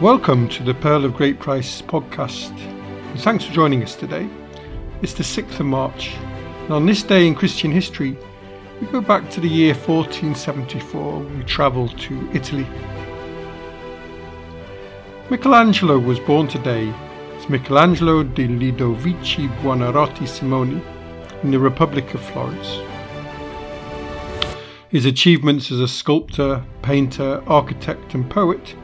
Welcome 0.00 0.48
to 0.48 0.62
the 0.62 0.72
Pearl 0.72 1.04
of 1.04 1.12
Great 1.14 1.38
Price 1.38 1.82
podcast. 1.82 2.56
Thanks 3.18 3.44
for 3.44 3.52
joining 3.52 3.82
us 3.82 3.94
today. 3.94 4.30
It's 5.02 5.12
the 5.12 5.22
6th 5.22 5.60
of 5.60 5.66
March, 5.66 6.14
and 6.62 6.72
on 6.72 6.86
this 6.86 7.02
day 7.02 7.26
in 7.26 7.34
Christian 7.34 7.70
history, 7.70 8.16
we 8.80 8.86
go 8.86 9.02
back 9.02 9.28
to 9.28 9.40
the 9.40 9.48
year 9.48 9.74
1474 9.74 11.18
when 11.18 11.38
we 11.38 11.44
travel 11.44 11.86
to 11.86 12.30
Italy. 12.32 12.66
Michelangelo 15.28 15.98
was 15.98 16.18
born 16.18 16.48
today 16.48 16.90
as 17.36 17.50
Michelangelo 17.50 18.22
di 18.22 18.48
Ludovici 18.48 19.48
Buonarroti 19.60 20.26
Simoni 20.26 20.82
in 21.42 21.50
the 21.50 21.58
Republic 21.58 22.14
of 22.14 22.22
Florence. 22.22 22.78
His 24.88 25.04
achievements 25.04 25.70
as 25.70 25.80
a 25.80 25.86
sculptor, 25.86 26.64
painter, 26.80 27.42
architect, 27.46 28.14
and 28.14 28.30
poet 28.30 28.74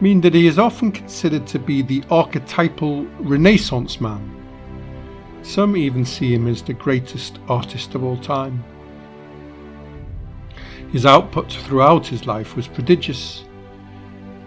mean 0.00 0.20
that 0.22 0.34
he 0.34 0.46
is 0.46 0.58
often 0.58 0.90
considered 0.90 1.46
to 1.48 1.58
be 1.58 1.82
the 1.82 2.02
archetypal 2.10 3.04
Renaissance 3.20 4.00
man. 4.00 4.36
Some 5.42 5.76
even 5.76 6.04
see 6.04 6.34
him 6.34 6.46
as 6.46 6.62
the 6.62 6.72
greatest 6.72 7.38
artist 7.48 7.94
of 7.94 8.04
all 8.04 8.16
time. 8.18 8.62
His 10.92 11.06
output 11.06 11.52
throughout 11.52 12.06
his 12.06 12.26
life 12.26 12.56
was 12.56 12.66
prodigious. 12.66 13.44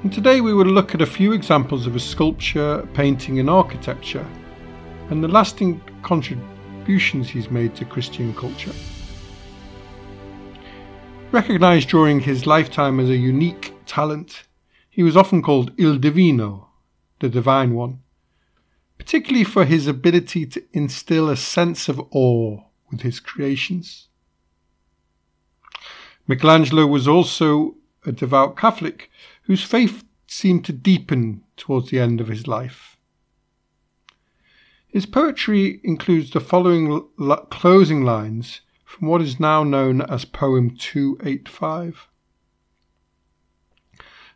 And 0.04 0.12
today 0.12 0.42
we 0.42 0.54
will 0.54 0.66
look 0.66 0.94
at 0.94 1.02
a 1.02 1.06
few 1.06 1.32
examples 1.32 1.88
of 1.88 1.94
his 1.94 2.04
sculpture, 2.04 2.88
painting, 2.94 3.40
and 3.40 3.50
architecture, 3.50 4.28
and 5.10 5.24
the 5.24 5.28
lasting 5.28 5.82
contributions 6.02 7.30
he's 7.30 7.50
made 7.50 7.76
to 7.76 7.86
Christian 7.86 8.36
culture. 8.36 8.74
Recognised 11.32 11.90
during 11.90 12.20
his 12.20 12.46
lifetime 12.46 13.00
as 13.00 13.10
a 13.10 13.16
unique 13.16 13.74
talent, 13.86 14.44
he 14.94 15.02
was 15.02 15.18
often 15.18 15.42
called 15.42 15.72
Il 15.80 15.98
Divino, 15.98 16.70
the 17.20 17.28
Divine 17.28 17.74
One, 17.74 18.04
particularly 19.00 19.44
for 19.44 19.66
his 19.66 19.88
ability 19.88 20.46
to 20.46 20.64
instill 20.72 21.30
a 21.30 21.36
sense 21.36 21.90
of 21.90 22.00
awe 22.12 22.62
with 22.92 23.02
his 23.02 23.20
creations. 23.20 24.10
Michelangelo 26.28 26.86
was 26.86 27.08
also 27.08 27.74
a 28.06 28.12
devout 28.12 28.56
Catholic 28.56 29.10
whose 29.46 29.64
faith 29.64 30.04
seemed 30.28 30.64
to 30.66 30.72
deepen 30.72 31.42
towards 31.58 31.90
the 31.90 32.00
end 32.00 32.22
of 32.22 32.28
his 32.28 32.48
life. 32.48 32.96
His 34.88 35.08
poetry 35.08 35.82
includes 35.84 36.30
the 36.30 36.40
following 36.40 37.04
closing 37.50 38.06
lines 38.06 38.62
from 38.86 39.08
what 39.08 39.24
is 39.24 39.40
now 39.40 39.64
known 39.64 40.04
as 40.04 40.24
Poem 40.24 40.70
285. 40.78 42.10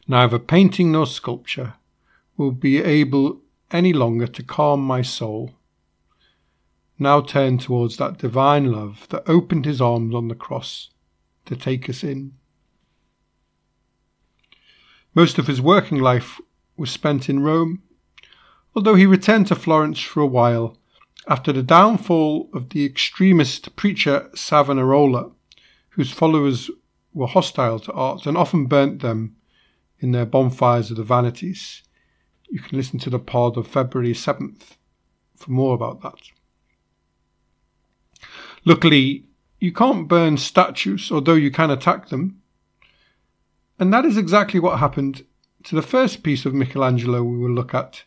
Neither 0.07 0.39
painting 0.39 0.93
nor 0.93 1.05
sculpture 1.05 1.73
will 2.37 2.51
be 2.51 2.77
able 2.77 3.41
any 3.71 3.91
longer 3.91 4.27
to 4.27 4.43
calm 4.43 4.79
my 4.79 5.01
soul. 5.01 5.55
Now 6.97 7.19
turn 7.19 7.57
towards 7.57 7.97
that 7.97 8.17
divine 8.17 8.71
love 8.71 9.07
that 9.09 9.27
opened 9.27 9.65
his 9.65 9.81
arms 9.81 10.15
on 10.15 10.29
the 10.29 10.35
cross 10.35 10.91
to 11.45 11.55
take 11.55 11.89
us 11.89 12.03
in. 12.03 12.33
Most 15.13 15.37
of 15.37 15.47
his 15.47 15.61
working 15.61 15.99
life 15.99 16.39
was 16.77 16.89
spent 16.89 17.27
in 17.29 17.41
Rome, 17.41 17.81
although 18.75 18.95
he 18.95 19.05
returned 19.05 19.47
to 19.47 19.55
Florence 19.55 19.99
for 19.99 20.21
a 20.21 20.27
while 20.27 20.77
after 21.27 21.51
the 21.51 21.63
downfall 21.63 22.49
of 22.53 22.69
the 22.69 22.85
extremist 22.85 23.75
preacher 23.75 24.29
Savonarola, 24.35 25.31
whose 25.89 26.11
followers 26.11 26.69
were 27.13 27.27
hostile 27.27 27.79
to 27.79 27.91
art 27.91 28.25
and 28.25 28.37
often 28.37 28.67
burnt 28.67 29.01
them 29.01 29.35
in 29.99 30.11
their 30.11 30.25
bonfires 30.25 30.91
of 30.91 30.97
the 30.97 31.03
vanities. 31.03 31.83
You 32.49 32.59
can 32.59 32.77
listen 32.77 32.99
to 32.99 33.09
the 33.09 33.19
pod 33.19 33.57
of 33.57 33.67
February 33.67 34.13
7th 34.13 34.77
for 35.35 35.51
more 35.51 35.75
about 35.75 36.01
that. 36.01 36.31
Luckily, 38.65 39.25
you 39.59 39.71
can't 39.71 40.07
burn 40.07 40.37
statues, 40.37 41.11
although 41.11 41.35
you 41.35 41.51
can 41.51 41.71
attack 41.71 42.09
them. 42.09 42.41
And 43.79 43.93
that 43.93 44.05
is 44.05 44.17
exactly 44.17 44.59
what 44.59 44.79
happened 44.79 45.25
to 45.63 45.75
the 45.75 45.81
first 45.81 46.23
piece 46.23 46.45
of 46.45 46.53
Michelangelo 46.53 47.23
we 47.23 47.37
will 47.37 47.51
look 47.51 47.73
at, 47.73 48.03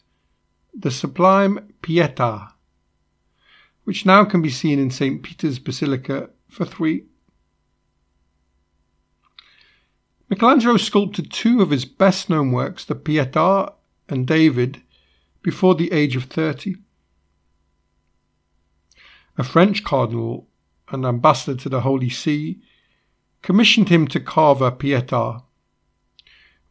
the 0.72 0.90
sublime 0.90 1.72
Pietà, 1.82 2.52
which 3.84 4.06
now 4.06 4.24
can 4.24 4.40
be 4.40 4.50
seen 4.50 4.78
in 4.78 4.90
St. 4.90 5.22
Peter's 5.22 5.58
Basilica 5.58 6.30
for 6.48 6.64
three 6.64 7.04
Michelangelo 10.30 10.76
sculpted 10.76 11.32
two 11.32 11.60
of 11.60 11.70
his 11.70 11.84
best 11.84 12.30
known 12.30 12.52
works, 12.52 12.84
the 12.84 12.94
Pietà 12.94 13.74
and 14.08 14.28
David, 14.28 14.80
before 15.42 15.74
the 15.74 15.90
age 15.90 16.14
of 16.14 16.24
30. 16.24 16.76
A 19.36 19.42
French 19.42 19.82
cardinal 19.82 20.46
and 20.90 21.04
ambassador 21.04 21.60
to 21.60 21.68
the 21.68 21.80
Holy 21.80 22.08
See 22.08 22.60
commissioned 23.42 23.88
him 23.88 24.06
to 24.06 24.20
carve 24.20 24.62
a 24.62 24.70
Pietà, 24.70 25.42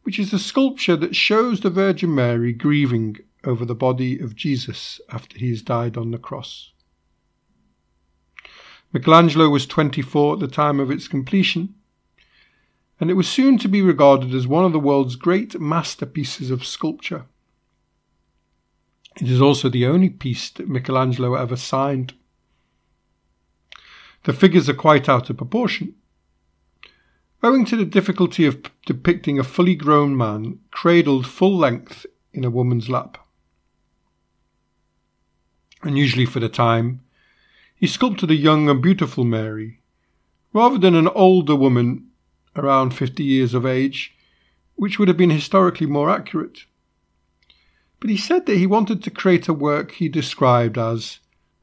which 0.04 0.18
is 0.18 0.32
a 0.32 0.38
sculpture 0.38 0.96
that 0.96 1.14
shows 1.14 1.60
the 1.60 1.68
Virgin 1.68 2.14
Mary 2.14 2.54
grieving 2.54 3.18
over 3.44 3.66
the 3.66 3.74
body 3.74 4.18
of 4.18 4.34
Jesus 4.34 5.02
after 5.12 5.38
he 5.38 5.50
has 5.50 5.60
died 5.60 5.98
on 5.98 6.12
the 6.12 6.18
cross. 6.18 6.72
Michelangelo 8.90 9.50
was 9.50 9.66
24 9.66 10.34
at 10.34 10.40
the 10.40 10.48
time 10.48 10.80
of 10.80 10.90
its 10.90 11.06
completion 11.06 11.74
and 13.00 13.10
it 13.10 13.14
was 13.14 13.28
soon 13.28 13.56
to 13.56 13.68
be 13.68 13.80
regarded 13.80 14.34
as 14.34 14.46
one 14.46 14.64
of 14.64 14.72
the 14.72 14.78
world's 14.78 15.16
great 15.16 15.58
masterpieces 15.58 16.50
of 16.50 16.66
sculpture. 16.66 17.24
It 19.16 19.28
is 19.28 19.40
also 19.40 19.70
the 19.70 19.86
only 19.86 20.10
piece 20.10 20.50
that 20.50 20.68
Michelangelo 20.68 21.34
ever 21.34 21.56
signed. 21.56 22.12
The 24.24 24.34
figures 24.34 24.68
are 24.68 24.74
quite 24.74 25.08
out 25.08 25.30
of 25.30 25.38
proportion. 25.38 25.94
Owing 27.42 27.64
to 27.66 27.76
the 27.76 27.86
difficulty 27.86 28.44
of 28.44 28.62
depicting 28.84 29.38
a 29.38 29.44
fully 29.44 29.74
grown 29.74 30.14
man 30.14 30.60
cradled 30.70 31.26
full 31.26 31.56
length 31.56 32.04
in 32.34 32.44
a 32.44 32.50
woman's 32.50 32.90
lap. 32.90 33.16
Unusually 35.82 36.26
for 36.26 36.38
the 36.38 36.50
time, 36.50 37.00
he 37.74 37.86
sculpted 37.86 38.30
a 38.30 38.34
young 38.34 38.68
and 38.68 38.82
beautiful 38.82 39.24
Mary, 39.24 39.80
rather 40.52 40.76
than 40.76 40.94
an 40.94 41.08
older 41.08 41.56
woman 41.56 42.09
around 42.56 42.94
50 42.94 43.22
years 43.22 43.54
of 43.54 43.66
age, 43.66 44.16
which 44.76 44.98
would 44.98 45.08
have 45.08 45.16
been 45.16 45.30
historically 45.30 45.86
more 45.86 46.10
accurate. 46.10 46.64
But 48.00 48.10
he 48.10 48.16
said 48.16 48.46
that 48.46 48.56
he 48.56 48.66
wanted 48.66 49.02
to 49.02 49.10
create 49.10 49.48
a 49.48 49.52
work 49.52 49.92
he 49.92 50.08
described 50.08 50.78
as 50.78 51.18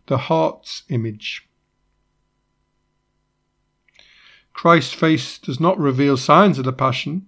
the 0.05 0.17
heart's 0.17 0.83
image. 0.89 1.47
Christ's 4.53 4.93
face 4.93 5.37
does 5.37 5.59
not 5.59 5.77
reveal 5.77 6.17
signs 6.17 6.57
of 6.57 6.65
the 6.65 6.73
Passion 6.73 7.27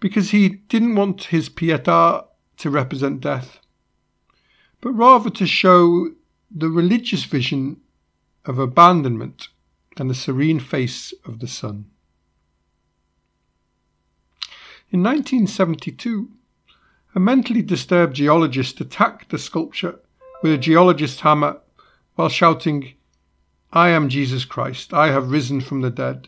because 0.00 0.30
he 0.30 0.48
didn't 0.48 0.96
want 0.96 1.24
his 1.24 1.48
Pietà 1.48 2.26
to 2.56 2.70
represent 2.70 3.20
death, 3.20 3.60
but 4.80 4.92
rather 4.92 5.30
to 5.30 5.46
show 5.46 6.10
the 6.50 6.68
religious 6.68 7.24
vision 7.24 7.80
of 8.44 8.58
abandonment 8.58 9.48
and 9.96 10.10
the 10.10 10.14
serene 10.14 10.58
face 10.58 11.12
of 11.24 11.38
the 11.38 11.46
Son. 11.46 11.86
In 14.92 15.04
1972, 15.04 16.30
a 17.14 17.20
mentally 17.20 17.62
disturbed 17.62 18.16
geologist 18.16 18.80
attacked 18.80 19.28
the 19.28 19.38
sculpture 19.38 20.00
with 20.42 20.50
a 20.52 20.58
geologist's 20.58 21.20
hammer 21.20 21.60
while 22.16 22.28
shouting, 22.28 22.94
I 23.72 23.90
am 23.90 24.08
Jesus 24.08 24.44
Christ, 24.44 24.92
I 24.92 25.12
have 25.12 25.30
risen 25.30 25.60
from 25.60 25.80
the 25.80 25.90
dead. 25.90 26.26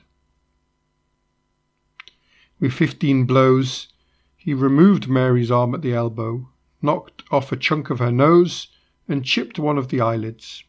With 2.60 2.72
15 2.72 3.24
blows, 3.24 3.88
he 4.36 4.54
removed 4.54 5.08
Mary's 5.08 5.50
arm 5.50 5.74
at 5.74 5.82
the 5.82 5.94
elbow, 5.94 6.48
knocked 6.80 7.24
off 7.32 7.50
a 7.50 7.56
chunk 7.56 7.90
of 7.90 7.98
her 7.98 8.12
nose, 8.12 8.68
and 9.08 9.24
chipped 9.24 9.58
one 9.58 9.76
of 9.76 9.88
the 9.88 10.00
eyelids. 10.00 10.62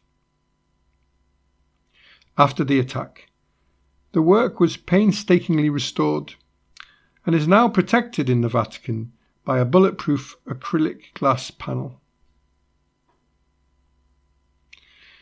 After 2.36 2.64
the 2.64 2.80
attack, 2.80 3.30
the 4.10 4.22
work 4.22 4.58
was 4.58 4.76
painstakingly 4.76 5.70
restored 5.70 6.34
and 7.26 7.34
is 7.34 7.48
now 7.48 7.68
protected 7.68 8.28
in 8.28 8.40
the 8.40 8.48
Vatican 8.48 9.12
by 9.44 9.58
a 9.58 9.64
bulletproof 9.64 10.36
acrylic 10.46 11.12
glass 11.14 11.50
panel. 11.50 12.00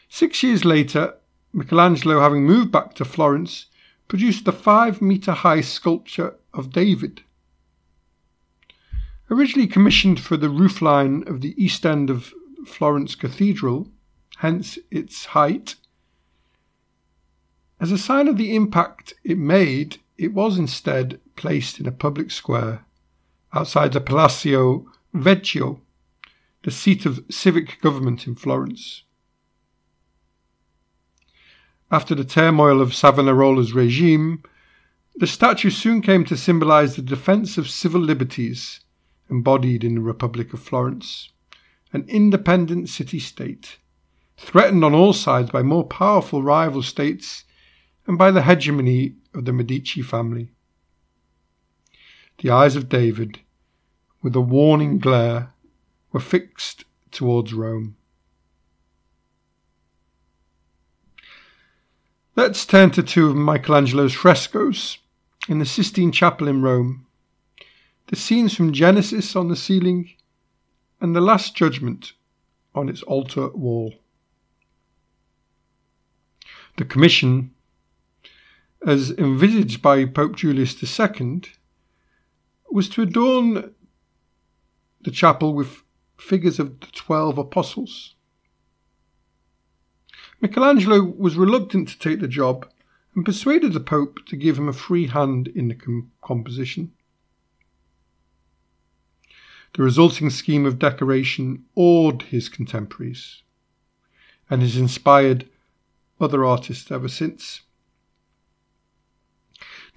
Six 0.08 0.43
years 0.43 0.64
later, 0.64 1.14
Michelangelo, 1.52 2.20
having 2.20 2.44
moved 2.44 2.70
back 2.70 2.94
to 2.94 3.04
Florence, 3.04 3.66
produced 4.08 4.44
the 4.44 4.52
five 4.52 5.00
metre 5.00 5.32
high 5.32 5.60
sculpture 5.60 6.37
of 6.52 6.70
David. 6.70 7.22
Originally 9.31 9.66
commissioned 9.66 10.20
for 10.20 10.37
the 10.37 10.49
roofline 10.49 11.26
of 11.26 11.40
the 11.40 11.54
east 11.62 11.87
end 11.87 12.10
of 12.10 12.34
Florence 12.66 13.14
Cathedral, 13.14 13.88
hence 14.38 14.78
its 14.90 15.26
height, 15.26 15.76
as 17.81 17.90
a 17.90 17.99
sign 17.99 18.28
of 18.28 18.37
the 18.37 18.54
impact 18.54 19.14
it 19.25 19.38
made, 19.38 19.99
it 20.23 20.33
was 20.33 20.57
instead 20.57 21.21
placed 21.35 21.81
in 21.81 21.87
a 21.87 21.93
public 21.93 22.31
square 22.31 22.85
outside 23.53 23.93
the 23.93 24.01
Palazzo 24.01 24.87
Vecchio, 25.13 25.81
the 26.63 26.71
seat 26.71 27.05
of 27.05 27.25
civic 27.29 27.81
government 27.81 28.27
in 28.27 28.35
Florence. 28.37 29.03
After 31.91 32.15
the 32.15 32.25
turmoil 32.25 32.81
of 32.81 32.91
Savonarola's 32.91 33.73
regime, 33.73 34.43
the 35.17 35.27
statue 35.27 35.71
soon 35.71 36.01
came 36.01 36.25
to 36.27 36.37
symbolize 36.37 36.95
the 36.95 37.03
defense 37.03 37.59
of 37.59 37.69
civil 37.69 38.01
liberties 38.01 38.81
embodied 39.29 39.83
in 39.83 39.97
the 39.97 40.01
Republic 40.01 40.53
of 40.55 40.61
Florence, 40.61 41.31
an 41.93 42.05
independent 42.09 42.89
city 42.89 43.19
state, 43.19 43.79
threatened 44.37 44.85
on 44.85 44.95
all 44.95 45.13
sides 45.13 45.51
by 45.51 45.63
more 45.63 45.85
powerful 45.85 46.43
rival 46.43 46.83
states 46.83 47.45
and 48.07 48.17
by 48.17 48.31
the 48.31 48.43
hegemony 48.43 49.17
of 49.34 49.44
the 49.44 49.52
Medici 49.52 50.02
family. 50.02 50.50
The 52.38 52.50
eyes 52.50 52.76
of 52.76 52.88
David, 52.88 53.40
with 54.23 54.34
a 54.34 54.40
warning 54.40 54.99
glare, 54.99 55.52
were 56.12 56.20
fixed 56.20 56.84
towards 57.11 57.52
Rome. 57.52 57.96
Let's 62.34 62.64
turn 62.64 62.90
to 62.93 63.02
two 63.02 63.29
of 63.29 63.37
Michelangelo's 63.37 64.14
frescoes 64.14 64.99
in 65.49 65.58
the 65.58 65.67
Sistine 65.67 66.12
Chapel 66.12 66.49
in 66.49 66.62
Rome. 66.62 67.06
The 68.06 68.17
scenes 68.17 68.55
from 68.55 68.73
Genesis 68.73 69.37
on 69.37 69.49
the 69.49 69.56
ceiling 69.56 70.11
and 71.00 71.14
the 71.14 71.20
Last 71.20 71.55
Judgment 71.55 72.12
on 72.75 72.88
its 72.88 73.02
altar 73.02 73.49
wall. 73.49 73.94
The 76.78 76.85
commission, 76.87 77.52
as 78.87 79.11
envisaged 79.12 79.81
by 79.82 80.05
Pope 80.05 80.37
Julius 80.37 80.76
II, 80.82 81.43
was 82.70 82.88
to 82.88 83.02
adorn 83.02 83.75
the 85.00 85.11
chapel 85.11 85.55
with 85.55 85.82
figures 86.17 86.58
of 86.58 86.81
the 86.81 86.87
twelve 86.87 87.38
apostles. 87.38 88.14
Michelangelo 90.40 91.02
was 91.02 91.37
reluctant 91.37 91.88
to 91.88 91.99
take 91.99 92.20
the 92.20 92.29
job 92.29 92.69
and 93.14 93.25
persuaded 93.25 93.73
the 93.73 93.81
Pope 93.81 94.25
to 94.26 94.37
give 94.37 94.58
him 94.58 94.69
a 94.69 94.73
free 94.73 95.06
hand 95.06 95.49
in 95.49 95.69
the 95.69 95.75
com- 95.75 96.11
composition. 96.23 96.93
The 99.75 99.82
resulting 99.82 100.31
scheme 100.31 100.67
of 100.67 100.78
decoration 100.78 101.64
awed 101.75 102.23
his 102.23 102.49
contemporaries 102.49 103.43
and 104.50 104.62
has 104.62 104.76
inspired 104.76 105.49
other 106.20 106.44
artists 106.44 106.90
ever 106.90 107.08
since. 107.08 107.62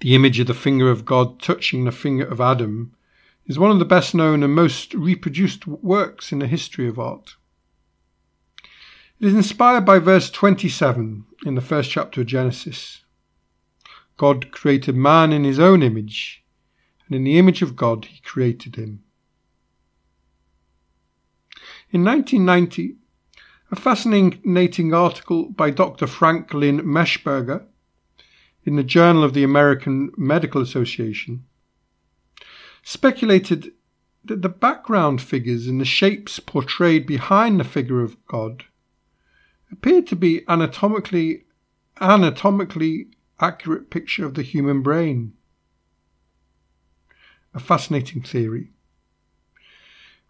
The 0.00 0.14
image 0.14 0.38
of 0.38 0.46
the 0.46 0.54
finger 0.54 0.90
of 0.90 1.04
God 1.04 1.40
touching 1.40 1.84
the 1.84 1.92
finger 1.92 2.24
of 2.24 2.40
Adam 2.40 2.94
is 3.46 3.58
one 3.58 3.70
of 3.70 3.78
the 3.78 3.84
best 3.84 4.14
known 4.14 4.42
and 4.42 4.54
most 4.54 4.92
reproduced 4.92 5.66
works 5.66 6.32
in 6.32 6.40
the 6.40 6.46
history 6.46 6.86
of 6.86 6.98
art. 6.98 7.36
It 9.18 9.28
is 9.28 9.34
inspired 9.34 9.86
by 9.86 9.98
verse 9.98 10.30
27 10.30 11.24
in 11.46 11.54
the 11.54 11.62
first 11.62 11.90
chapter 11.90 12.20
of 12.20 12.26
Genesis. 12.26 13.04
God 14.18 14.50
created 14.50 14.96
man 14.96 15.32
in 15.32 15.44
his 15.44 15.58
own 15.58 15.82
image, 15.82 16.44
and 17.06 17.16
in 17.16 17.24
the 17.24 17.38
image 17.38 17.62
of 17.62 17.76
God 17.76 18.04
he 18.06 18.20
created 18.20 18.76
him. 18.76 19.02
In 21.90 22.04
1990, 22.04 22.96
a 23.70 23.76
fascinating 23.76 24.92
article 24.92 25.50
by 25.50 25.70
Dr. 25.70 26.06
Frank 26.06 26.52
Lynn 26.52 26.80
Meshberger 26.80 27.64
in 28.66 28.76
the 28.76 28.82
Journal 28.82 29.22
of 29.22 29.32
the 29.32 29.44
American 29.44 30.12
Medical 30.16 30.60
Association 30.60 31.44
speculated 32.82 33.72
that 34.24 34.42
the 34.42 34.48
background 34.48 35.22
figures 35.22 35.68
and 35.68 35.80
the 35.80 35.84
shapes 35.84 36.40
portrayed 36.40 37.06
behind 37.06 37.60
the 37.60 37.64
figure 37.64 38.02
of 38.02 38.16
God 38.26 38.64
appeared 39.70 40.06
to 40.08 40.16
be 40.16 40.42
anatomically 40.48 41.44
anatomically 42.00 43.06
accurate 43.40 43.90
picture 43.90 44.26
of 44.26 44.34
the 44.34 44.42
human 44.42 44.82
brain. 44.82 45.32
A 47.54 47.60
fascinating 47.60 48.22
theory. 48.22 48.72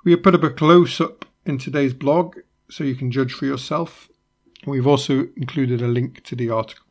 We 0.05 0.13
have 0.13 0.23
put 0.23 0.35
up 0.35 0.45
a 0.45 0.51
close 0.51 1.01
up 1.01 1.25
in 1.45 1.59
today's 1.59 1.95
blog 1.95 2.37
so 2.71 2.85
you 2.85 2.95
can 2.95 3.11
judge 3.11 3.33
for 3.33 3.47
yourself. 3.47 4.09
We've 4.67 4.87
also 4.87 5.29
included 5.37 5.83
a 5.83 5.89
link 5.89 6.23
to 6.25 6.37
the 6.37 6.51
article. 6.51 6.86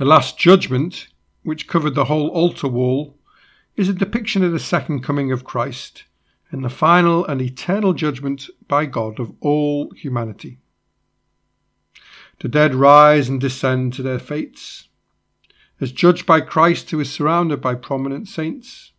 The 0.00 0.06
Last 0.06 0.38
Judgment, 0.38 1.08
which 1.42 1.68
covered 1.68 1.94
the 1.94 2.06
whole 2.06 2.28
altar 2.28 2.68
wall, 2.68 3.18
is 3.76 3.90
a 3.90 3.92
depiction 3.92 4.42
of 4.42 4.50
the 4.50 4.58
second 4.58 5.02
coming 5.02 5.30
of 5.30 5.44
Christ 5.44 6.04
and 6.50 6.64
the 6.64 6.70
final 6.70 7.22
and 7.26 7.42
eternal 7.42 7.92
judgment 7.92 8.48
by 8.66 8.86
God 8.86 9.20
of 9.20 9.34
all 9.40 9.90
humanity. 9.90 10.56
The 12.38 12.48
dead 12.48 12.74
rise 12.74 13.28
and 13.28 13.38
descend 13.38 13.92
to 13.92 14.02
their 14.02 14.18
fates, 14.18 14.88
as 15.82 15.92
judged 15.92 16.24
by 16.24 16.40
Christ, 16.40 16.90
who 16.90 17.00
is 17.00 17.12
surrounded 17.12 17.60
by 17.60 17.74
prominent 17.74 18.26
saints. 18.26 18.92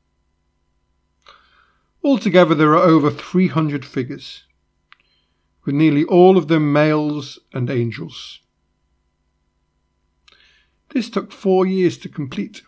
Altogether, 2.03 2.53
there 2.53 2.77
are 2.77 2.88
over 2.88 3.09
300 3.09 3.83
figures, 3.83 4.44
with 5.65 5.74
nearly 5.74 6.03
all 6.03 6.38
of 6.38 6.48
them 6.48 6.71
males 6.71 7.39
and 7.53 7.71
angels. 7.71 8.42
This 10.91 11.09
took 11.09 11.31
four 11.31 11.65
years 11.65 11.97
to 11.99 12.09
complete 12.09 12.61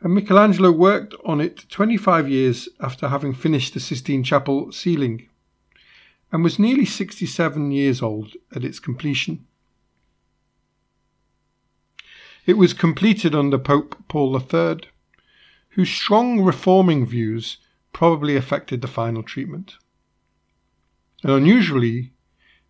and 0.00 0.14
Michelangelo 0.14 0.70
worked 0.70 1.14
on 1.24 1.40
it 1.40 1.68
25 1.70 2.28
years 2.28 2.68
after 2.80 3.08
having 3.08 3.32
finished 3.32 3.74
the 3.74 3.80
Sistine 3.80 4.22
Chapel 4.22 4.70
ceiling, 4.72 5.28
and 6.30 6.44
was 6.44 6.58
nearly 6.58 6.84
67 6.84 7.70
years 7.70 8.02
old 8.02 8.34
at 8.54 8.64
its 8.64 8.78
completion. 8.78 9.46
It 12.44 12.58
was 12.58 12.72
completed 12.72 13.34
under 13.34 13.58
Pope 13.58 13.96
Paul 14.08 14.40
III, 14.40 14.88
whose 15.70 15.90
strong 15.90 16.42
reforming 16.42 17.06
views 17.06 17.58
probably 17.92 18.36
affected 18.36 18.82
the 18.82 18.88
final 18.88 19.22
treatment. 19.22 19.76
And 21.22 21.32
unusually, 21.32 22.12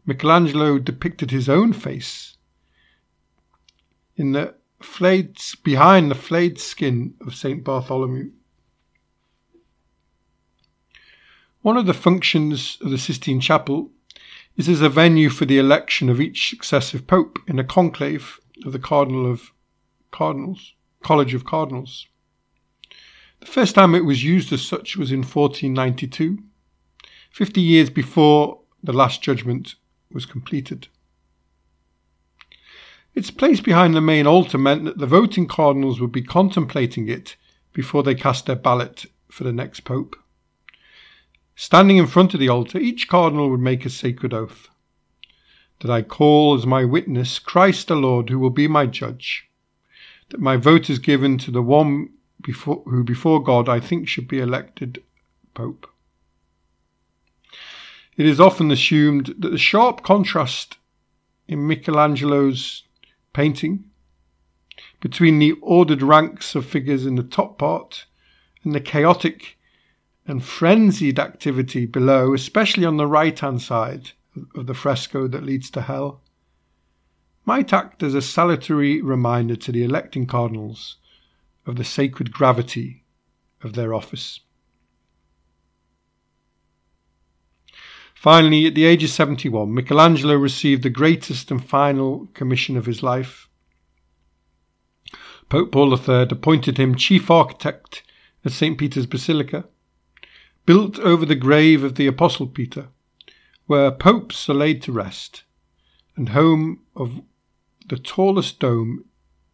Michelangelo 0.06 0.78
depicted 0.78 1.30
his 1.30 1.48
own 1.48 1.72
face 1.72 2.35
in 4.16 4.32
the 4.32 4.54
flayed 4.80 5.38
behind 5.62 6.10
the 6.10 6.14
flayed 6.14 6.58
skin 6.58 7.14
of 7.26 7.34
St. 7.34 7.64
Bartholomew. 7.64 8.30
One 11.62 11.76
of 11.76 11.86
the 11.86 11.94
functions 11.94 12.78
of 12.80 12.90
the 12.90 12.98
Sistine 12.98 13.40
Chapel 13.40 13.90
is 14.56 14.68
as 14.68 14.80
a 14.80 14.88
venue 14.88 15.28
for 15.28 15.44
the 15.44 15.58
election 15.58 16.08
of 16.08 16.20
each 16.20 16.48
successive 16.48 17.06
pope 17.06 17.38
in 17.46 17.58
a 17.58 17.64
conclave 17.64 18.38
of 18.64 18.72
the 18.72 18.78
Cardinal 18.78 19.30
of 19.30 19.50
Cardinals, 20.10 20.74
College 21.02 21.34
of 21.34 21.44
Cardinals. 21.44 22.06
The 23.40 23.46
first 23.46 23.74
time 23.74 23.94
it 23.94 24.04
was 24.04 24.24
used 24.24 24.52
as 24.52 24.62
such 24.62 24.96
was 24.96 25.12
in 25.12 25.18
1492, 25.18 26.38
50 27.32 27.60
years 27.60 27.90
before 27.90 28.60
the 28.82 28.92
Last 28.92 29.20
Judgment 29.20 29.74
was 30.10 30.24
completed. 30.24 30.88
Its 33.16 33.30
place 33.30 33.62
behind 33.62 33.94
the 33.94 34.00
main 34.02 34.26
altar 34.26 34.58
meant 34.58 34.84
that 34.84 34.98
the 34.98 35.06
voting 35.06 35.48
cardinals 35.48 35.98
would 35.98 36.12
be 36.12 36.22
contemplating 36.22 37.08
it 37.08 37.34
before 37.72 38.02
they 38.02 38.14
cast 38.14 38.44
their 38.44 38.54
ballot 38.54 39.06
for 39.30 39.42
the 39.42 39.54
next 39.54 39.80
pope. 39.80 40.14
Standing 41.54 41.96
in 41.96 42.06
front 42.06 42.34
of 42.34 42.40
the 42.40 42.50
altar, 42.50 42.78
each 42.78 43.08
cardinal 43.08 43.48
would 43.48 43.60
make 43.60 43.86
a 43.86 43.90
sacred 43.90 44.34
oath 44.34 44.68
that 45.80 45.90
I 45.90 46.02
call 46.02 46.54
as 46.54 46.66
my 46.66 46.84
witness 46.84 47.38
Christ 47.38 47.88
the 47.88 47.96
Lord, 47.96 48.28
who 48.28 48.38
will 48.38 48.50
be 48.50 48.68
my 48.68 48.84
judge, 48.84 49.48
that 50.28 50.40
my 50.40 50.58
vote 50.58 50.90
is 50.90 50.98
given 50.98 51.38
to 51.38 51.50
the 51.50 51.62
one 51.62 52.10
before, 52.42 52.82
who 52.84 53.02
before 53.02 53.42
God 53.42 53.66
I 53.66 53.80
think 53.80 54.08
should 54.08 54.28
be 54.28 54.40
elected 54.40 55.02
pope. 55.54 55.86
It 58.18 58.26
is 58.26 58.40
often 58.40 58.70
assumed 58.70 59.34
that 59.38 59.50
the 59.50 59.58
sharp 59.58 60.02
contrast 60.02 60.76
in 61.48 61.66
Michelangelo's 61.66 62.82
painting 63.36 63.84
between 65.02 65.38
the 65.38 65.52
ordered 65.60 66.00
ranks 66.00 66.54
of 66.54 66.64
figures 66.64 67.04
in 67.04 67.16
the 67.16 67.22
top 67.22 67.58
part 67.58 68.06
and 68.64 68.74
the 68.74 68.80
chaotic 68.80 69.58
and 70.26 70.42
frenzied 70.42 71.18
activity 71.18 71.84
below, 71.84 72.32
especially 72.32 72.86
on 72.86 72.96
the 72.96 73.06
right 73.06 73.38
hand 73.38 73.60
side 73.60 74.12
of 74.54 74.66
the 74.66 74.72
fresco 74.72 75.28
that 75.28 75.44
leads 75.44 75.68
to 75.70 75.82
hell, 75.82 76.22
might 77.44 77.74
act 77.74 78.02
as 78.02 78.14
a 78.14 78.22
salutary 78.22 79.02
reminder 79.02 79.54
to 79.54 79.70
the 79.70 79.84
electing 79.84 80.26
cardinals 80.26 80.96
of 81.66 81.76
the 81.76 81.84
sacred 81.84 82.32
gravity 82.32 83.04
of 83.62 83.74
their 83.74 83.92
office. 83.92 84.40
Finally, 88.16 88.66
at 88.66 88.74
the 88.74 88.86
age 88.86 89.04
of 89.04 89.10
71, 89.10 89.72
Michelangelo 89.72 90.34
received 90.34 90.82
the 90.82 90.88
greatest 90.88 91.50
and 91.50 91.62
final 91.62 92.26
commission 92.32 92.74
of 92.74 92.86
his 92.86 93.02
life. 93.02 93.46
Pope 95.50 95.70
Paul 95.70 95.92
III 95.92 96.26
appointed 96.30 96.78
him 96.78 96.94
chief 96.94 97.30
architect 97.30 98.02
at 98.42 98.52
St. 98.52 98.78
Peter's 98.78 99.04
Basilica, 99.04 99.66
built 100.64 100.98
over 100.98 101.26
the 101.26 101.36
grave 101.36 101.84
of 101.84 101.96
the 101.96 102.06
Apostle 102.06 102.46
Peter, 102.46 102.88
where 103.66 103.90
popes 103.90 104.48
are 104.48 104.54
laid 104.54 104.80
to 104.82 104.92
rest, 104.92 105.44
and 106.16 106.30
home 106.30 106.80
of 106.96 107.20
the 107.86 107.98
tallest 107.98 108.58
dome 108.58 109.04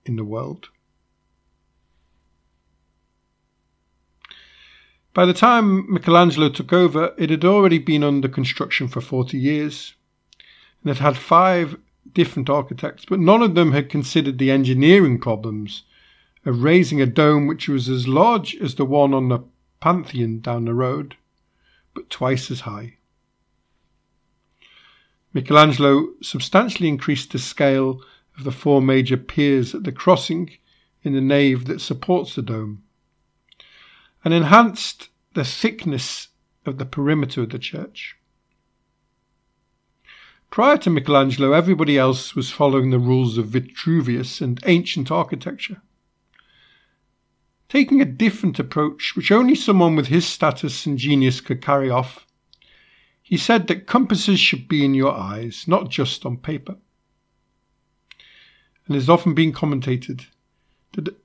in 0.07 0.15
the 0.15 0.25
world. 0.25 0.69
By 5.15 5.27
the 5.27 5.35
time 5.35 5.93
Michelangelo 5.93 6.49
took 6.49 6.73
over, 6.73 7.15
it 7.19 7.29
had 7.29 7.45
already 7.45 7.79
been 7.79 8.03
under 8.03 8.29
construction 8.29 8.89
for 8.89 9.03
40 9.03 9.39
years, 9.39 9.95
and 10.83 10.91
it 10.91 10.99
had 10.99 11.19
five 11.19 11.77
different 12.15 12.49
architects, 12.49 13.05
but 13.05 13.21
none 13.21 13.43
of 13.43 13.55
them 13.55 13.73
had 13.73 13.91
considered 13.91 14.39
the 14.39 14.51
engineering 14.51 15.21
problems 15.21 15.83
of 16.47 16.63
raising 16.63 17.01
a 17.01 17.07
dome 17.07 17.47
which 17.47 17.69
was 17.69 17.89
as 17.89 18.09
large 18.09 18.57
as 18.57 18.75
the 18.75 18.85
one 18.85 19.13
on 19.13 19.29
the 19.29 19.41
Pantheon 19.81 20.41
down 20.41 20.65
the 20.65 20.75
road, 20.75 21.17
but 21.95 22.09
twice 22.09 22.51
as 22.51 22.61
high. 22.61 22.97
Michelangelo 25.35 26.09
substantially 26.23 26.89
increased 26.89 27.33
the 27.33 27.39
scale 27.39 28.01
of 28.37 28.45
the 28.45 28.53
four 28.53 28.81
major 28.81 29.17
piers 29.17 29.75
at 29.75 29.85
the 29.85 29.93
crossing 29.93 30.51
in 31.03 31.13
the 31.13 31.21
nave 31.21 31.67
that 31.67 31.81
supports 31.81 32.35
the 32.35 32.43
dome, 32.43 32.83
and 34.25 34.33
enhanced 34.33 35.09
the 35.35 35.45
thickness 35.45 36.29
of 36.65 36.79
the 36.79 36.87
perimeter 36.87 37.43
of 37.43 37.51
the 37.51 37.59
church. 37.59 38.17
Prior 40.51 40.77
to 40.79 40.91
Michelangelo, 40.91 41.53
everybody 41.53 41.97
else 41.97 42.37
was 42.37 42.51
following 42.51 42.91
the 42.91 42.99
rules 42.99 43.39
of 43.39 43.47
Vitruvius 43.47 44.41
and 44.41 44.61
ancient 44.67 45.11
architecture. 45.11 45.81
Taking 47.71 48.03
a 48.03 48.05
different 48.05 48.59
approach, 48.59 49.15
which 49.17 49.33
only 49.33 49.55
someone 49.55 49.97
with 49.97 50.09
his 50.09 50.27
status 50.27 50.85
and 50.85 50.99
genius 50.99 51.41
could 51.41 51.63
carry 51.63 51.89
off, 51.89 52.27
he 53.23 53.39
said 53.39 53.67
that 53.69 53.87
compasses 53.87 54.39
should 54.39 54.69
be 54.69 54.85
in 54.85 54.93
your 54.93 55.15
eyes, 55.15 55.65
not 55.67 55.89
just 55.89 56.27
on 56.27 56.37
paper. 56.37 56.77
And 58.87 58.95
it 58.95 58.99
has 58.99 59.09
often 59.09 59.33
been 59.33 59.53
commented 59.53 60.27
that 60.93 61.17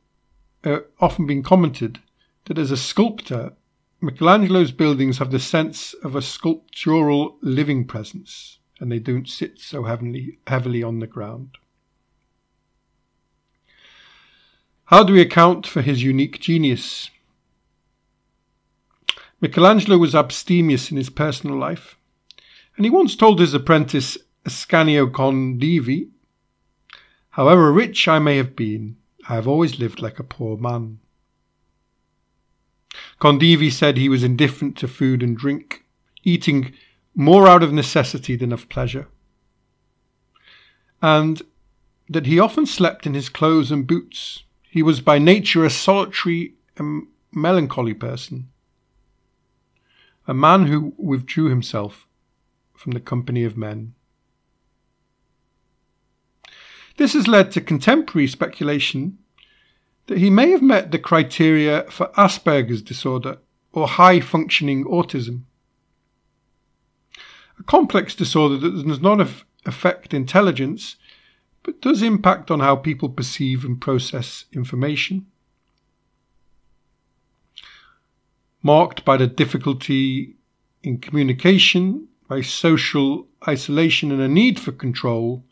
uh, 0.63 0.79
often 1.01 1.27
been 1.27 1.43
commented 1.43 1.99
that 2.47 2.57
as 2.57 2.71
a 2.71 2.77
sculptor, 2.77 3.53
Michelangelo's 4.01 4.71
buildings 4.71 5.17
have 5.17 5.31
the 5.31 5.39
sense 5.39 5.93
of 6.03 6.15
a 6.15 6.21
sculptural 6.21 7.37
living 7.41 7.85
presence 7.85 8.59
and 8.79 8.91
they 8.91 8.99
don't 8.99 9.27
sit 9.27 9.59
so 9.59 9.83
heavily, 9.83 10.39
heavily 10.47 10.83
on 10.83 10.99
the 10.99 11.07
ground. 11.07 11.57
How 14.85 15.03
do 15.03 15.13
we 15.13 15.21
account 15.21 15.67
for 15.67 15.81
his 15.81 16.03
unique 16.03 16.39
genius? 16.39 17.09
Michelangelo 19.41 19.97
was 19.97 20.15
abstemious 20.15 20.91
in 20.91 20.97
his 20.97 21.09
personal 21.09 21.57
life, 21.57 21.97
and 22.75 22.85
he 22.85 22.89
once 22.89 23.15
told 23.15 23.39
his 23.39 23.53
apprentice 23.53 24.17
Ascanio 24.45 25.11
Condivi, 25.11 26.09
However 27.31 27.71
rich 27.71 28.07
I 28.07 28.17
may 28.19 28.37
have 28.37 28.55
been, 28.55 28.97
I 29.27 29.35
have 29.35 29.47
always 29.47 29.79
lived 29.79 30.01
like 30.01 30.19
a 30.19 30.23
poor 30.23 30.57
man. 30.57 30.99
Condivi 33.19 33.71
said 33.71 33.97
he 33.97 34.09
was 34.09 34.23
indifferent 34.23 34.77
to 34.77 34.87
food 34.87 35.23
and 35.23 35.37
drink, 35.37 35.83
eating 36.23 36.73
more 37.15 37.47
out 37.47 37.63
of 37.63 37.73
necessity 37.73 38.35
than 38.35 38.53
of 38.53 38.69
pleasure, 38.69 39.07
and 41.01 41.41
that 42.09 42.25
he 42.25 42.39
often 42.39 42.65
slept 42.65 43.05
in 43.05 43.13
his 43.13 43.29
clothes 43.29 43.71
and 43.71 43.87
boots. 43.87 44.43
He 44.69 44.83
was 44.83 45.01
by 45.01 45.17
nature 45.17 45.65
a 45.65 45.69
solitary 45.69 46.53
and 46.77 47.07
melancholy 47.31 47.93
person, 47.93 48.49
a 50.27 50.33
man 50.33 50.67
who 50.67 50.93
withdrew 50.97 51.49
himself 51.49 52.07
from 52.73 52.91
the 52.91 52.99
company 52.99 53.43
of 53.43 53.57
men. 53.57 53.93
This 56.97 57.13
has 57.13 57.27
led 57.27 57.51
to 57.51 57.61
contemporary 57.61 58.27
speculation 58.27 59.19
that 60.07 60.17
he 60.17 60.29
may 60.29 60.51
have 60.51 60.61
met 60.61 60.91
the 60.91 60.99
criteria 60.99 61.83
for 61.89 62.07
Asperger's 62.17 62.81
disorder 62.81 63.37
or 63.71 63.87
high 63.87 64.19
functioning 64.19 64.85
autism 64.85 65.43
a 67.59 67.63
complex 67.63 68.15
disorder 68.15 68.57
that 68.57 68.85
does 68.85 69.01
not 69.01 69.27
affect 69.65 70.13
intelligence, 70.13 70.95
but 71.63 71.81
does 71.81 72.01
impact 72.01 72.51
on 72.51 72.59
how 72.59 72.75
people 72.75 73.09
perceive 73.09 73.65
and 73.65 73.81
process 73.81 74.45
information. 74.53 75.25
Marked 78.61 79.03
by 79.05 79.17
the 79.17 79.27
difficulty 79.27 80.35
in 80.83 80.99
communication, 80.99 82.07
by 82.27 82.41
social 82.41 83.27
isolation 83.47 84.11
and 84.11 84.21
a 84.21 84.27
need 84.27 84.59
for 84.59 84.71
control, 84.71 85.43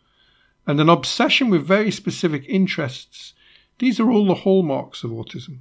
and 0.67 0.79
an 0.79 0.89
obsession 0.89 1.49
with 1.49 1.65
very 1.65 1.91
specific 1.91 2.43
interests, 2.47 3.33
these 3.79 3.99
are 3.99 4.09
all 4.09 4.25
the 4.25 4.35
hallmarks 4.35 5.03
of 5.03 5.11
autism. 5.11 5.59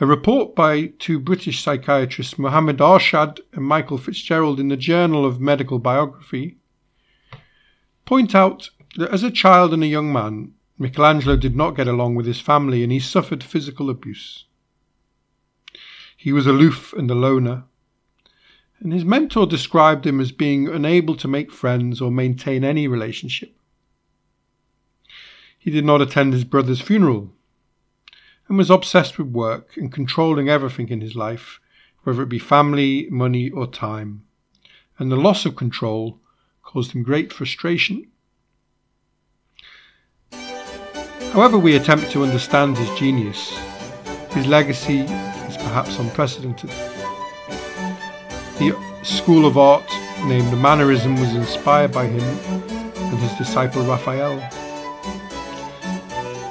A 0.00 0.06
report 0.06 0.54
by 0.54 0.92
two 0.98 1.18
British 1.18 1.60
psychiatrists, 1.60 2.38
Mohammed 2.38 2.78
Arshad 2.78 3.40
and 3.52 3.64
Michael 3.64 3.98
Fitzgerald, 3.98 4.60
in 4.60 4.68
the 4.68 4.76
Journal 4.76 5.26
of 5.26 5.40
Medical 5.40 5.80
Biography, 5.80 6.56
point 8.06 8.34
out 8.34 8.70
that 8.96 9.10
as 9.10 9.24
a 9.24 9.30
child 9.30 9.74
and 9.74 9.82
a 9.82 9.88
young 9.88 10.12
man, 10.12 10.52
Michelangelo 10.78 11.36
did 11.36 11.56
not 11.56 11.76
get 11.76 11.88
along 11.88 12.14
with 12.14 12.26
his 12.26 12.40
family 12.40 12.84
and 12.84 12.92
he 12.92 13.00
suffered 13.00 13.42
physical 13.42 13.90
abuse. 13.90 14.44
He 16.16 16.32
was 16.32 16.46
aloof 16.46 16.92
and 16.92 17.10
a 17.10 17.14
loner, 17.14 17.64
and 18.80 18.92
his 18.92 19.04
mentor 19.04 19.46
described 19.46 20.06
him 20.06 20.20
as 20.20 20.30
being 20.30 20.68
unable 20.68 21.16
to 21.16 21.26
make 21.26 21.50
friends 21.50 22.00
or 22.00 22.12
maintain 22.12 22.62
any 22.62 22.86
relationship. 22.86 23.57
He 25.58 25.70
did 25.70 25.84
not 25.84 26.00
attend 26.00 26.32
his 26.32 26.44
brother's 26.44 26.80
funeral 26.80 27.32
and 28.48 28.56
was 28.56 28.70
obsessed 28.70 29.18
with 29.18 29.28
work 29.28 29.76
and 29.76 29.92
controlling 29.92 30.48
everything 30.48 30.88
in 30.88 31.00
his 31.00 31.14
life, 31.14 31.60
whether 32.04 32.22
it 32.22 32.28
be 32.28 32.38
family, 32.38 33.08
money, 33.10 33.50
or 33.50 33.66
time. 33.66 34.22
And 34.98 35.12
the 35.12 35.16
loss 35.16 35.44
of 35.44 35.56
control 35.56 36.20
caused 36.62 36.92
him 36.92 37.02
great 37.02 37.32
frustration. 37.32 38.10
However, 41.32 41.58
we 41.58 41.76
attempt 41.76 42.10
to 42.12 42.22
understand 42.22 42.78
his 42.78 42.98
genius, 42.98 43.56
his 44.30 44.46
legacy 44.46 45.00
is 45.00 45.56
perhaps 45.56 45.98
unprecedented. 45.98 46.70
The 48.58 48.76
school 49.02 49.46
of 49.46 49.58
art 49.58 49.88
named 50.24 50.56
Mannerism 50.58 51.18
was 51.20 51.34
inspired 51.34 51.92
by 51.92 52.06
him 52.06 52.22
and 52.22 53.18
his 53.18 53.32
disciple 53.38 53.82
Raphael. 53.82 54.67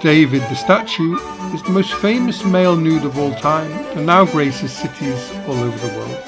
David 0.08 0.42
the 0.44 0.56
statue 0.56 1.18
is 1.54 1.62
the 1.64 1.72
most 1.72 1.94
famous 1.96 2.46
male 2.46 2.78
nude 2.78 3.04
of 3.04 3.20
all 3.20 3.34
time 3.36 3.70
and 3.98 4.06
now 4.06 4.24
graces 4.24 4.72
cities 4.72 5.30
all 5.46 5.56
over 5.56 5.78
the 5.86 5.98
world. 5.98 6.24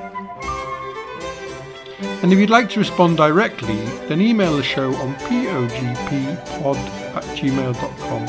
And 2.22 2.32
if 2.32 2.38
you'd 2.38 2.50
like 2.50 2.70
to 2.70 2.78
respond 2.78 3.16
directly, 3.16 3.84
then 4.06 4.20
email 4.20 4.56
the 4.56 4.62
show 4.62 4.94
on 4.94 5.14
pogppod 5.16 6.76
at 7.16 7.24
gmail.com. 7.36 8.26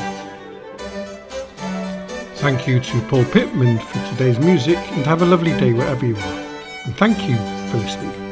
Thank 2.36 2.66
you 2.66 2.80
to 2.80 3.00
Paul 3.02 3.24
Pittman 3.26 3.78
for 3.78 4.08
today's 4.10 4.38
music 4.38 4.76
and 4.76 5.06
have 5.06 5.22
a 5.22 5.24
lovely 5.24 5.52
day 5.52 5.72
wherever 5.72 6.04
you 6.04 6.16
are. 6.16 6.44
And 6.84 6.96
thank 6.96 7.28
you 7.28 7.36
for 7.70 7.78
listening. 7.78 8.23